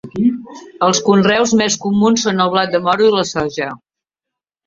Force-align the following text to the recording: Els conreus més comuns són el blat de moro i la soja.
Els 0.87 1.01
conreus 1.09 1.51
més 1.59 1.75
comuns 1.83 2.25
són 2.27 2.43
el 2.45 2.51
blat 2.55 2.73
de 2.77 2.81
moro 2.87 3.09
i 3.09 3.13
la 3.17 3.27
soja. 3.35 3.67